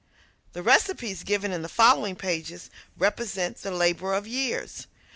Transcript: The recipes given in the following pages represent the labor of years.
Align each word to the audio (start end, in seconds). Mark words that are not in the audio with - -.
The 0.53 0.63
recipes 0.63 1.21
given 1.21 1.51
in 1.51 1.61
the 1.61 1.69
following 1.69 2.15
pages 2.15 2.71
represent 2.97 3.57
the 3.57 3.69
labor 3.69 4.15
of 4.15 4.25
years. 4.25 4.87